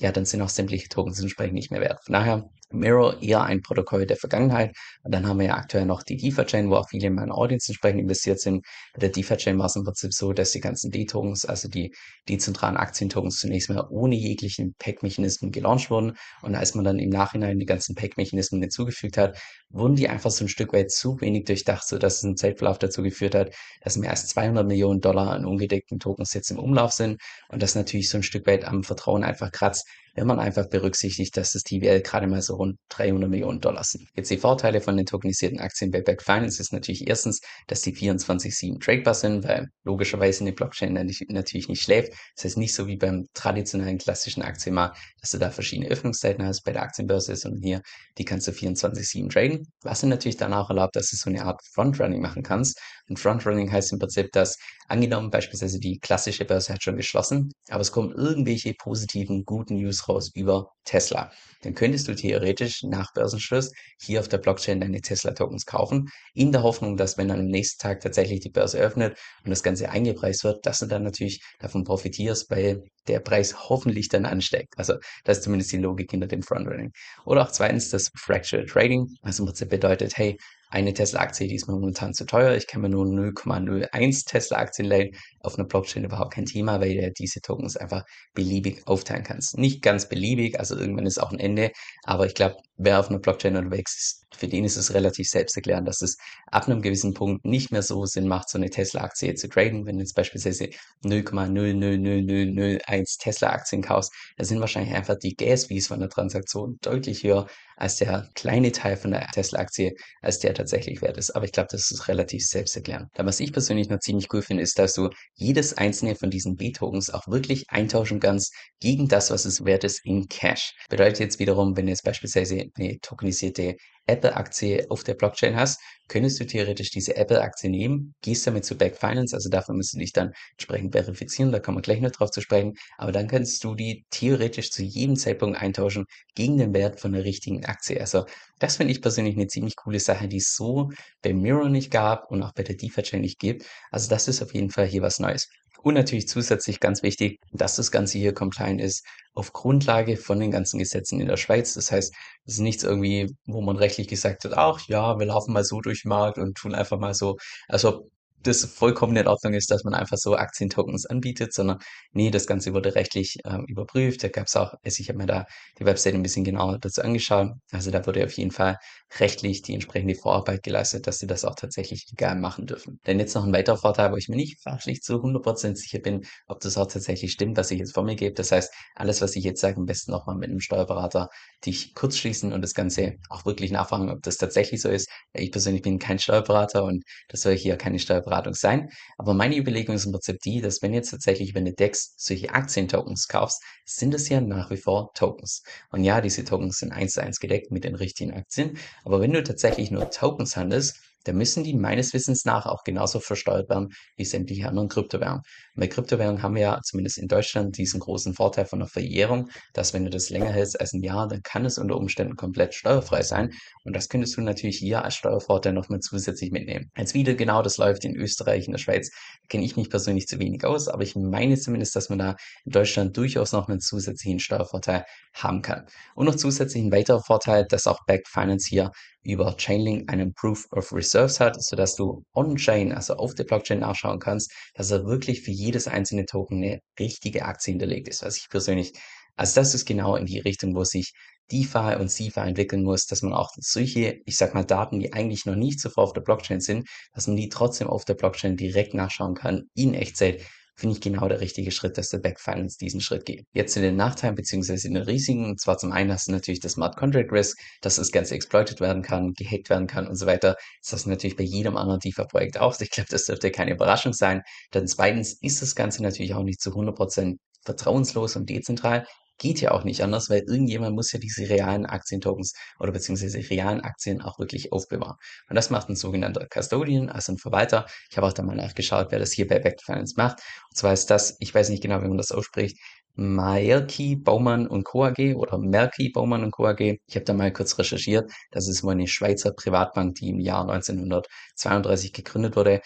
ja, 0.00 0.12
dann 0.12 0.24
sind 0.24 0.42
auch 0.42 0.48
sämtliche 0.48 0.88
Tokens 0.88 1.20
entsprechend 1.20 1.54
nicht 1.54 1.70
mehr 1.70 1.80
wert. 1.80 2.00
Von 2.04 2.12
daher 2.12 2.48
Mirror 2.70 3.22
eher 3.22 3.42
ein 3.42 3.62
Protokoll 3.62 4.06
der 4.06 4.16
Vergangenheit. 4.16 4.76
Und 5.02 5.14
dann 5.14 5.26
haben 5.26 5.38
wir 5.38 5.46
ja 5.46 5.54
aktuell 5.56 5.86
noch 5.86 6.02
die 6.02 6.16
DeFi-Chain, 6.16 6.70
wo 6.70 6.76
auch 6.76 6.88
viele 6.88 7.06
in 7.06 7.14
meiner 7.14 7.36
Audience 7.36 7.70
entsprechend 7.70 8.00
investiert 8.00 8.40
sind. 8.40 8.64
Bei 8.94 9.00
der 9.00 9.10
DeFi-Chain 9.10 9.58
war 9.58 9.66
es 9.66 9.76
im 9.76 9.84
Prinzip 9.84 10.12
so, 10.12 10.32
dass 10.32 10.50
die 10.52 10.60
ganzen 10.60 10.90
D-Tokens, 10.90 11.44
also 11.44 11.68
die 11.68 11.94
dezentralen 12.28 12.76
Aktientokens 12.76 13.38
zunächst 13.40 13.70
mal 13.70 13.86
ohne 13.90 14.16
jeglichen 14.16 14.74
Pack-Mechanismen 14.78 15.50
gelauncht 15.50 15.90
wurden. 15.90 16.12
Und 16.42 16.54
als 16.54 16.74
man 16.74 16.84
dann 16.84 16.98
im 16.98 17.10
Nachhinein 17.10 17.58
die 17.58 17.66
ganzen 17.66 17.94
Pack-Mechanismen 17.94 18.60
hinzugefügt 18.60 19.16
hat, 19.16 19.38
wurden 19.70 19.96
die 19.96 20.08
einfach 20.08 20.30
so 20.30 20.44
ein 20.44 20.48
Stück 20.48 20.72
weit 20.72 20.90
zu 20.90 21.20
wenig 21.20 21.44
durchdacht, 21.44 21.86
sodass 21.86 22.18
es 22.18 22.24
im 22.24 22.36
Zeitverlauf 22.36 22.78
dazu 22.78 23.02
geführt 23.02 23.34
hat, 23.34 23.54
dass 23.82 23.96
mehr 23.96 24.10
als 24.10 24.26
200 24.28 24.66
Millionen 24.66 25.00
Dollar 25.00 25.30
an 25.30 25.44
ungedeckten 25.44 25.98
Tokens 25.98 26.34
jetzt 26.34 26.50
im 26.50 26.58
Umlauf 26.58 26.92
sind. 26.92 27.20
Und 27.48 27.62
das 27.62 27.74
natürlich 27.74 28.08
so 28.08 28.18
ein 28.18 28.22
Stück 28.22 28.46
weit 28.46 28.64
am 28.64 28.82
Vertrauen 28.82 29.24
einfach 29.24 29.52
kratzt, 29.52 29.86
wenn 30.14 30.26
man 30.26 30.40
einfach 30.40 30.68
berücksichtigt, 30.68 31.36
dass 31.36 31.52
das 31.52 31.62
TVL 31.62 32.00
gerade 32.00 32.26
mal 32.26 32.42
so 32.42 32.56
rund 32.58 32.78
300 32.90 33.30
Millionen 33.30 33.60
Dollar 33.60 33.84
sind. 33.84 34.08
Jetzt 34.14 34.30
die 34.30 34.36
Vorteile 34.36 34.80
von 34.80 34.96
den 34.96 35.06
tokenisierten 35.06 35.60
Aktien 35.60 35.90
bei 35.90 36.02
Back 36.02 36.22
Finance 36.22 36.60
ist 36.60 36.72
natürlich 36.72 37.06
erstens, 37.06 37.40
dass 37.66 37.82
die 37.82 37.94
24-7 37.94 38.80
tradebar 38.80 39.14
sind, 39.14 39.44
weil 39.44 39.68
logischerweise 39.84 40.42
eine 40.42 40.52
Blockchain 40.52 40.92
natürlich 40.92 41.68
nicht 41.68 41.82
schläft. 41.82 42.12
Das 42.36 42.44
heißt 42.44 42.58
nicht 42.58 42.74
so 42.74 42.86
wie 42.86 42.96
beim 42.96 43.28
traditionellen 43.34 43.98
klassischen 43.98 44.42
Aktienmarkt, 44.42 44.98
dass 45.20 45.30
du 45.30 45.38
da 45.38 45.50
verschiedene 45.50 45.88
Öffnungszeiten 45.88 46.44
hast 46.44 46.62
bei 46.64 46.72
der 46.72 46.82
Aktienbörse, 46.82 47.36
sondern 47.36 47.62
hier, 47.62 47.82
die 48.18 48.24
kannst 48.24 48.48
du 48.48 48.52
24-7 48.52 49.30
traden. 49.30 49.66
Was 49.82 50.00
dir 50.00 50.08
natürlich 50.08 50.36
dann 50.36 50.52
auch 50.52 50.70
erlaubt, 50.70 50.96
dass 50.96 51.10
du 51.10 51.16
so 51.16 51.30
eine 51.30 51.44
Art 51.44 51.60
Frontrunning 51.72 52.20
machen 52.20 52.42
kannst. 52.42 52.80
Und 53.08 53.18
Frontrunning 53.18 53.72
heißt 53.72 53.92
im 53.92 53.98
Prinzip, 53.98 54.32
dass 54.32 54.58
angenommen 54.86 55.30
beispielsweise 55.30 55.78
die 55.78 55.98
klassische 55.98 56.44
Börse 56.44 56.72
hat 56.72 56.82
schon 56.82 56.96
geschlossen, 56.96 57.52
aber 57.68 57.80
es 57.80 57.92
kommen 57.92 58.12
irgendwelche 58.12 58.74
positiven, 58.74 59.44
guten 59.44 59.76
News 59.76 60.08
raus 60.08 60.30
über 60.34 60.72
Tesla. 60.84 61.30
Dann 61.62 61.74
könntest 61.74 62.08
du 62.08 62.14
theoretisch 62.14 62.82
nach 62.82 63.12
Börsenschluss 63.12 63.72
hier 64.00 64.20
auf 64.20 64.28
der 64.28 64.38
Blockchain 64.38 64.80
deine 64.80 65.00
Tesla-Tokens 65.00 65.66
kaufen, 65.66 66.08
in 66.34 66.52
der 66.52 66.62
Hoffnung, 66.62 66.96
dass 66.96 67.18
wenn 67.18 67.28
dann 67.28 67.40
am 67.40 67.46
nächsten 67.46 67.80
Tag 67.80 68.00
tatsächlich 68.00 68.40
die 68.40 68.50
Börse 68.50 68.78
öffnet 68.78 69.18
und 69.44 69.50
das 69.50 69.62
Ganze 69.62 69.90
eingepreist 69.90 70.44
wird, 70.44 70.64
dass 70.66 70.78
du 70.80 70.86
dann 70.86 71.02
natürlich 71.02 71.42
davon 71.58 71.84
profitierst, 71.84 72.50
weil 72.50 72.84
der 73.08 73.20
Preis 73.20 73.68
hoffentlich 73.68 74.08
dann 74.08 74.26
ansteigt. 74.26 74.74
Also 74.76 74.94
das 75.24 75.38
ist 75.38 75.44
zumindest 75.44 75.72
die 75.72 75.78
Logik 75.78 76.10
hinter 76.10 76.26
dem 76.26 76.42
Frontrunning. 76.42 76.92
Oder 77.24 77.42
auch 77.42 77.50
zweitens 77.50 77.90
das 77.90 78.10
Fractional 78.14 78.66
Trading, 78.66 79.06
was 79.22 79.38
im 79.38 79.46
Prinzip 79.46 79.70
bedeutet, 79.70 80.16
hey, 80.16 80.36
eine 80.70 80.92
Tesla-Aktie, 80.92 81.48
die 81.48 81.54
ist 81.54 81.66
mir 81.66 81.74
momentan 81.74 82.12
zu 82.12 82.26
teuer. 82.26 82.54
Ich 82.54 82.66
kann 82.66 82.82
mir 82.82 82.90
nur 82.90 83.06
0,01 83.06 84.26
Tesla-Aktien 84.26 84.86
leihen. 84.86 85.10
Auf 85.40 85.58
einer 85.58 85.66
Blockchain 85.66 86.04
überhaupt 86.04 86.34
kein 86.34 86.44
Thema, 86.44 86.80
weil 86.80 86.94
du 86.94 87.10
diese 87.12 87.40
Tokens 87.40 87.76
einfach 87.76 88.04
beliebig 88.34 88.86
aufteilen 88.86 89.22
kannst. 89.22 89.56
Nicht 89.56 89.82
ganz 89.82 90.08
beliebig, 90.08 90.58
also 90.60 90.76
irgendwann 90.76 91.06
ist 91.06 91.18
auch 91.18 91.32
ein 91.32 91.38
Ende. 91.38 91.70
Aber 92.04 92.26
ich 92.26 92.34
glaube, 92.34 92.56
wer 92.76 93.00
auf 93.00 93.08
einer 93.08 93.18
Blockchain 93.18 93.56
unterwegs 93.56 93.96
ist, 93.96 94.26
für 94.34 94.48
den 94.48 94.64
ist 94.64 94.76
es 94.76 94.94
relativ 94.94 95.28
selbsterklärend, 95.28 95.88
dass 95.88 96.02
es 96.02 96.16
ab 96.46 96.68
einem 96.68 96.82
gewissen 96.82 97.14
Punkt 97.14 97.44
nicht 97.44 97.72
mehr 97.72 97.82
so 97.82 98.04
Sinn 98.04 98.28
macht, 98.28 98.48
so 98.48 98.58
eine 98.58 98.70
Tesla-Aktie 98.70 99.34
zu 99.34 99.48
traden. 99.48 99.86
Wenn 99.86 99.96
du 99.96 100.02
jetzt 100.02 100.14
beispielsweise 100.14 100.68
0,00001 101.04 103.18
Tesla-Aktien 103.18 103.82
kaufst, 103.82 104.12
da 104.36 104.44
sind 104.44 104.60
wahrscheinlich 104.60 104.94
einfach 104.94 105.16
die 105.16 105.34
Gas-Fees 105.34 105.88
von 105.88 106.00
der 106.00 106.08
Transaktion 106.08 106.78
deutlich 106.82 107.22
höher 107.22 107.46
als 107.76 107.96
der 107.96 108.28
kleine 108.34 108.72
Teil 108.72 108.96
von 108.96 109.12
der 109.12 109.26
Tesla-Aktie, 109.28 109.94
als 110.20 110.40
der 110.40 110.54
tatsächlich 110.54 111.00
wert 111.00 111.16
ist. 111.16 111.30
Aber 111.30 111.44
ich 111.44 111.52
glaube, 111.52 111.68
das 111.70 111.90
ist 111.90 112.08
relativ 112.08 112.46
selbsterklärend. 112.46 113.08
Dann, 113.14 113.26
was 113.26 113.40
ich 113.40 113.52
persönlich 113.52 113.88
noch 113.88 114.00
ziemlich 114.00 114.32
cool 114.32 114.42
finde, 114.42 114.62
ist, 114.62 114.78
dass 114.78 114.94
du 114.94 115.10
jedes 115.34 115.78
einzelne 115.78 116.16
von 116.16 116.30
diesen 116.30 116.56
B-Tokens 116.56 117.10
auch 117.10 117.28
wirklich 117.28 117.70
eintauschen 117.70 118.20
kannst 118.20 118.54
gegen 118.80 119.08
das, 119.08 119.30
was 119.30 119.44
es 119.44 119.64
wert 119.64 119.84
ist 119.84 120.04
in 120.04 120.28
Cash. 120.28 120.74
Bedeutet 120.90 121.20
jetzt 121.20 121.38
wiederum, 121.38 121.76
wenn 121.76 121.86
du 121.86 121.92
jetzt 121.92 122.04
beispielsweise 122.04 122.66
eine 122.76 122.98
tokenisierte 123.00 123.76
Apple-Aktie 124.08 124.86
auf 124.90 125.04
der 125.04 125.14
Blockchain 125.14 125.56
hast, 125.56 125.80
könntest 126.08 126.40
du 126.40 126.46
theoretisch 126.46 126.90
diese 126.90 127.16
Apple-Aktie 127.16 127.70
nehmen, 127.70 128.14
gehst 128.22 128.46
damit 128.46 128.64
zu 128.64 128.76
Back 128.76 128.96
Finance, 128.96 129.34
also 129.36 129.48
dafür 129.48 129.74
musst 129.74 129.94
du 129.94 129.98
dich 129.98 130.12
dann 130.12 130.32
entsprechend 130.52 130.92
verifizieren, 130.92 131.52
da 131.52 131.60
kommen 131.60 131.78
wir 131.78 131.82
gleich 131.82 132.00
noch 132.00 132.10
drauf 132.10 132.30
zu 132.30 132.40
sprechen, 132.40 132.74
aber 132.96 133.12
dann 133.12 133.28
kannst 133.28 133.62
du 133.62 133.74
die 133.74 134.04
theoretisch 134.10 134.70
zu 134.70 134.82
jedem 134.82 135.16
Zeitpunkt 135.16 135.60
eintauschen 135.60 136.06
gegen 136.34 136.58
den 136.58 136.74
Wert 136.74 137.00
von 137.00 137.12
der 137.12 137.24
richtigen 137.24 137.64
Aktie. 137.66 138.00
Also 138.00 138.24
das 138.58 138.76
finde 138.76 138.92
ich 138.92 139.02
persönlich 139.02 139.36
eine 139.36 139.46
ziemlich 139.46 139.76
coole 139.76 140.00
Sache, 140.00 140.28
die 140.28 140.38
es 140.38 140.54
so 140.54 140.90
bei 141.22 141.32
Mirror 141.32 141.68
nicht 141.68 141.90
gab 141.90 142.30
und 142.30 142.42
auch 142.42 142.52
bei 142.54 142.62
der 142.62 142.76
DeFi-Chain 142.76 143.20
nicht 143.20 143.38
gibt. 143.38 143.64
Also 143.90 144.08
das 144.08 144.28
ist 144.28 144.42
auf 144.42 144.54
jeden 144.54 144.70
Fall 144.70 144.86
hier 144.86 145.02
was 145.02 145.18
Neues. 145.18 145.48
Und 145.82 145.94
natürlich 145.94 146.28
zusätzlich 146.28 146.80
ganz 146.80 147.02
wichtig, 147.02 147.40
dass 147.52 147.76
das 147.76 147.90
Ganze 147.90 148.18
hier 148.18 148.34
compliant 148.34 148.80
ist 148.80 149.04
auf 149.34 149.52
Grundlage 149.52 150.16
von 150.16 150.40
den 150.40 150.50
ganzen 150.50 150.78
Gesetzen 150.78 151.20
in 151.20 151.28
der 151.28 151.36
Schweiz. 151.36 151.74
Das 151.74 151.92
heißt, 151.92 152.12
es 152.44 152.54
ist 152.54 152.60
nichts 152.60 152.82
irgendwie, 152.82 153.36
wo 153.46 153.60
man 153.60 153.76
rechtlich 153.76 154.08
gesagt 154.08 154.44
hat, 154.44 154.54
ach 154.54 154.80
ja, 154.88 155.18
wir 155.18 155.26
laufen 155.26 155.52
mal 155.52 155.64
so 155.64 155.80
durch 155.80 156.02
den 156.02 156.08
Markt 156.08 156.38
und 156.38 156.56
tun 156.56 156.74
einfach 156.74 156.98
mal 156.98 157.14
so. 157.14 157.36
Also 157.68 158.10
das 158.42 158.64
vollkommen 158.64 159.16
in 159.16 159.26
Ordnung 159.26 159.54
ist, 159.54 159.70
dass 159.70 159.84
man 159.84 159.94
einfach 159.94 160.16
so 160.16 160.36
Aktientokens 160.36 161.06
anbietet, 161.06 161.52
sondern 161.52 161.78
nee, 162.12 162.30
das 162.30 162.46
Ganze 162.46 162.72
wurde 162.74 162.94
rechtlich 162.94 163.36
ähm, 163.44 163.64
überprüft. 163.66 164.22
Da 164.22 164.28
gab 164.28 164.46
es 164.46 164.56
auch, 164.56 164.74
also 164.84 165.00
ich 165.00 165.08
habe 165.08 165.18
mir 165.18 165.26
da 165.26 165.46
die 165.78 165.84
Webseite 165.84 166.16
ein 166.16 166.22
bisschen 166.22 166.44
genauer 166.44 166.78
dazu 166.78 167.02
angeschaut. 167.02 167.48
Also 167.72 167.90
da 167.90 168.06
wurde 168.06 168.24
auf 168.24 168.32
jeden 168.32 168.50
Fall 168.50 168.78
rechtlich 169.18 169.62
die 169.62 169.74
entsprechende 169.74 170.14
Vorarbeit 170.14 170.62
geleistet, 170.62 171.06
dass 171.06 171.18
sie 171.18 171.26
das 171.26 171.44
auch 171.44 171.54
tatsächlich 171.54 172.06
legal 172.10 172.36
machen 172.36 172.66
dürfen. 172.66 173.00
Denn 173.06 173.18
jetzt 173.18 173.34
noch 173.34 173.44
ein 173.44 173.52
weiterer 173.52 173.78
Vorteil, 173.78 174.12
wo 174.12 174.16
ich 174.16 174.28
mir 174.28 174.36
nicht 174.36 174.60
fachlich 174.62 175.02
zu 175.02 175.22
100% 175.22 175.76
sicher 175.76 175.98
bin, 175.98 176.24
ob 176.46 176.60
das 176.60 176.76
auch 176.76 176.86
tatsächlich 176.86 177.32
stimmt, 177.32 177.56
was 177.56 177.70
ich 177.70 177.78
jetzt 177.78 177.94
vor 177.94 178.04
mir 178.04 178.16
gebe. 178.16 178.34
Das 178.34 178.52
heißt, 178.52 178.72
alles, 178.94 179.20
was 179.20 179.36
ich 179.36 179.44
jetzt 179.44 179.60
sage, 179.60 179.76
am 179.78 179.86
besten 179.86 180.12
nochmal 180.12 180.36
mit 180.36 180.50
einem 180.50 180.60
Steuerberater 180.60 181.28
dich 181.64 181.94
kurz 181.94 182.16
schließen 182.16 182.52
und 182.52 182.62
das 182.62 182.74
Ganze 182.74 183.14
auch 183.28 183.44
wirklich 183.46 183.70
nachfragen, 183.70 184.10
ob 184.10 184.22
das 184.22 184.36
tatsächlich 184.36 184.80
so 184.80 184.88
ist. 184.88 185.08
Ich 185.32 185.50
persönlich 185.50 185.82
bin 185.82 185.98
kein 185.98 186.18
Steuerberater 186.18 186.84
und 186.84 187.02
das 187.28 187.40
soll 187.40 187.56
hier 187.56 187.76
keine 187.76 187.98
Steuerberatung 188.28 188.54
sein. 188.54 188.90
Aber 189.16 189.34
meine 189.34 189.56
Überlegung 189.56 189.96
ist 189.96 190.06
im 190.06 190.12
Prinzip 190.12 190.40
die, 190.40 190.60
dass 190.60 190.82
wenn 190.82 190.94
jetzt 190.94 191.10
tatsächlich, 191.10 191.54
wenn 191.54 191.64
du 191.64 191.72
DEX 191.72 192.14
solche 192.16 192.50
Aktientokens 192.50 193.28
kaufst, 193.28 193.62
sind 193.84 194.14
es 194.14 194.28
ja 194.28 194.40
nach 194.40 194.70
wie 194.70 194.76
vor 194.76 195.12
Tokens. 195.14 195.62
Und 195.90 196.04
ja, 196.04 196.20
diese 196.20 196.44
Tokens 196.44 196.78
sind 196.78 196.92
eins 196.92 197.12
zu 197.12 197.22
eins 197.22 197.40
gedeckt 197.40 197.70
mit 197.70 197.84
den 197.84 197.94
richtigen 197.94 198.32
Aktien. 198.32 198.78
Aber 199.04 199.20
wenn 199.20 199.32
du 199.32 199.42
tatsächlich 199.42 199.90
nur 199.90 200.10
Tokens 200.10 200.56
handelst, 200.56 201.00
dann 201.28 201.36
müssen 201.36 201.62
die 201.62 201.74
meines 201.74 202.14
Wissens 202.14 202.44
nach 202.44 202.66
auch 202.66 202.84
genauso 202.84 203.20
versteuert 203.20 203.68
werden 203.68 203.90
wie 204.16 204.24
sämtliche 204.24 204.66
anderen 204.66 204.88
Kryptowährungen. 204.88 205.42
Bei 205.74 205.86
Kryptowährungen 205.86 206.42
haben 206.42 206.54
wir 206.54 206.62
ja 206.62 206.80
zumindest 206.82 207.18
in 207.18 207.28
Deutschland 207.28 207.76
diesen 207.76 208.00
großen 208.00 208.34
Vorteil 208.34 208.64
von 208.64 208.78
der 208.78 208.88
Verjährung, 208.88 209.50
dass 209.74 209.92
wenn 209.92 210.04
du 210.04 210.10
das 210.10 210.30
länger 210.30 210.50
hältst 210.50 210.80
als 210.80 210.94
ein 210.94 211.02
Jahr, 211.02 211.28
dann 211.28 211.42
kann 211.42 211.66
es 211.66 211.78
unter 211.78 211.96
Umständen 211.96 212.34
komplett 212.34 212.74
steuerfrei 212.74 213.22
sein. 213.22 213.52
Und 213.84 213.94
das 213.94 214.08
könntest 214.08 214.36
du 214.36 214.40
natürlich 214.40 214.78
hier 214.78 215.04
als 215.04 215.16
Steuervorteil 215.16 215.74
nochmal 215.74 216.00
zusätzlich 216.00 216.50
mitnehmen. 216.50 216.90
Als 216.94 217.12
wieder 217.12 217.34
genau 217.34 217.62
das 217.62 217.76
läuft 217.76 218.04
in 218.04 218.16
Österreich, 218.16 218.66
in 218.66 218.72
der 218.72 218.78
Schweiz, 218.78 219.10
kenne 219.48 219.64
ich 219.64 219.76
mich 219.76 219.90
persönlich 219.90 220.26
zu 220.26 220.38
wenig 220.38 220.64
aus, 220.64 220.88
aber 220.88 221.02
ich 221.02 221.14
meine 221.14 221.58
zumindest, 221.58 221.94
dass 221.94 222.08
man 222.08 222.18
da 222.18 222.36
in 222.64 222.72
Deutschland 222.72 223.16
durchaus 223.16 223.52
noch 223.52 223.68
einen 223.68 223.80
zusätzlichen 223.80 224.40
Steuervorteil 224.40 225.04
haben 225.34 225.62
kann. 225.62 225.84
Und 226.14 226.26
noch 226.26 226.36
zusätzlich 226.36 226.82
ein 226.82 226.92
weiterer 226.92 227.22
Vorteil, 227.22 227.66
dass 227.68 227.86
auch 227.86 227.98
Back 228.06 228.26
Finance 228.28 228.66
hier 228.68 228.90
über 229.28 229.54
Chainlink 229.58 230.10
einen 230.10 230.32
Proof 230.32 230.66
of 230.72 230.90
Reserves 230.92 231.38
hat, 231.38 231.62
sodass 231.62 231.94
du 231.94 232.24
on-chain, 232.34 232.92
also 232.92 233.14
auf 233.14 233.34
der 233.34 233.44
Blockchain 233.44 233.80
nachschauen 233.80 234.20
kannst, 234.20 234.50
dass 234.74 234.90
er 234.90 235.04
wirklich 235.04 235.42
für 235.42 235.50
jedes 235.50 235.86
einzelne 235.86 236.24
Token 236.24 236.62
eine 236.62 236.80
richtige 236.98 237.44
Aktie 237.44 237.72
hinterlegt 237.72 238.08
ist, 238.08 238.22
was 238.22 238.38
ich 238.38 238.48
persönlich, 238.48 238.92
also 239.36 239.60
das 239.60 239.74
ist 239.74 239.84
genau 239.84 240.16
in 240.16 240.24
die 240.24 240.38
Richtung, 240.38 240.74
wo 240.74 240.82
sich 240.82 241.12
DeFi 241.52 241.96
und 241.98 242.08
CeFi 242.08 242.40
entwickeln 242.40 242.82
muss, 242.82 243.04
dass 243.04 243.20
man 243.20 243.34
auch 243.34 243.50
solche, 243.58 244.20
ich 244.24 244.36
sag 244.36 244.54
mal, 244.54 244.64
Daten, 244.64 244.98
die 244.98 245.12
eigentlich 245.12 245.44
noch 245.44 245.56
nicht 245.56 245.80
zuvor 245.80 246.04
auf 246.04 246.12
der 246.14 246.22
Blockchain 246.22 246.60
sind, 246.60 246.88
dass 247.12 247.26
man 247.26 247.36
die 247.36 247.50
trotzdem 247.50 247.88
auf 247.88 248.06
der 248.06 248.14
Blockchain 248.14 248.56
direkt 248.56 248.94
nachschauen 248.94 249.34
kann, 249.34 249.64
in 249.74 249.92
Echtzeit, 249.92 250.42
finde 250.78 250.94
ich 250.94 251.00
genau 251.00 251.28
der 251.28 251.40
richtige 251.40 251.72
Schritt, 251.72 251.98
dass 251.98 252.10
der 252.10 252.18
Back 252.18 252.38
Finance 252.38 252.78
diesen 252.78 253.00
Schritt 253.00 253.26
geht. 253.26 253.44
Jetzt 253.52 253.76
in 253.76 253.82
den 253.82 253.96
Nachteilen 253.96 254.36
beziehungsweise 254.36 254.88
den 254.88 254.96
Risiken, 254.96 255.44
und 255.44 255.60
zwar 255.60 255.76
zum 255.76 255.90
einen 255.90 256.12
hast 256.12 256.28
du 256.28 256.32
natürlich 256.32 256.60
das 256.60 256.72
Smart 256.72 256.96
Contract 256.96 257.32
Risk, 257.32 257.58
dass 257.80 257.96
das 257.96 258.12
Ganze 258.12 258.36
exploited 258.36 258.80
werden 258.80 259.02
kann, 259.02 259.32
gehackt 259.32 259.70
werden 259.70 259.88
kann 259.88 260.06
und 260.06 260.14
so 260.14 260.26
weiter. 260.26 260.56
Das 260.82 260.92
hast 260.92 261.06
du 261.06 261.10
natürlich 261.10 261.36
bei 261.36 261.42
jedem 261.42 261.76
anderen 261.76 261.98
DeFi-Projekt 261.98 262.58
auch. 262.58 262.80
Ich 262.80 262.90
glaube, 262.90 263.08
das 263.10 263.24
dürfte 263.24 263.50
keine 263.50 263.72
Überraschung 263.72 264.12
sein. 264.12 264.42
Dann 264.70 264.86
zweitens 264.86 265.32
ist 265.42 265.62
das 265.62 265.74
Ganze 265.74 266.02
natürlich 266.02 266.34
auch 266.34 266.44
nicht 266.44 266.60
zu 266.60 266.70
100% 266.70 267.38
vertrauenslos 267.64 268.36
und 268.36 268.48
dezentral. 268.48 269.04
Geht 269.38 269.60
ja 269.60 269.70
auch 269.72 269.84
nicht 269.84 270.02
anders, 270.02 270.30
weil 270.30 270.40
irgendjemand 270.40 270.94
muss 270.94 271.12
ja 271.12 271.18
diese 271.18 271.48
realen 271.48 271.86
Aktientokens 271.86 272.54
oder 272.78 272.92
beziehungsweise 272.92 273.38
realen 273.50 273.80
Aktien 273.80 274.20
auch 274.20 274.38
wirklich 274.38 274.72
aufbewahren. 274.72 275.16
Und 275.48 275.56
das 275.56 275.70
macht 275.70 275.88
ein 275.88 275.96
sogenannter 275.96 276.46
Custodian, 276.52 277.08
also 277.08 277.32
ein 277.32 277.38
Verwalter. 277.38 277.86
Ich 278.10 278.16
habe 278.16 278.26
auch 278.26 278.32
da 278.32 278.42
mal 278.42 278.56
nachgeschaut, 278.56 279.08
wer 279.10 279.18
das 279.18 279.32
hier 279.32 279.46
bei 279.46 279.58
Back 279.58 279.78
macht. 280.16 280.40
Und 280.70 280.76
zwar 280.76 280.92
ist 280.92 281.06
das, 281.06 281.36
ich 281.40 281.54
weiß 281.54 281.68
nicht 281.70 281.82
genau, 281.82 282.02
wie 282.02 282.08
man 282.08 282.18
das 282.18 282.32
ausspricht, 282.32 282.78
Maerki, 283.18 284.14
Baumann 284.14 284.68
und 284.68 284.84
Co. 284.84 285.04
AG 285.04 285.34
oder 285.34 285.58
Merki, 285.58 286.10
Baumann 286.10 286.44
und 286.44 286.52
Co. 286.52 286.66
AG. 286.66 286.80
Ich 286.80 287.16
habe 287.16 287.24
da 287.24 287.32
mal 287.32 287.52
kurz 287.52 287.76
recherchiert. 287.76 288.30
Das 288.52 288.68
ist 288.68 288.84
wohl 288.84 288.92
eine 288.92 289.08
Schweizer 289.08 289.52
Privatbank, 289.52 290.14
die 290.14 290.28
im 290.28 290.38
Jahr 290.38 290.62
1932 290.62 292.12
gegründet 292.12 292.54
wurde. 292.54 292.80